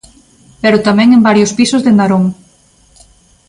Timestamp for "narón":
1.97-2.25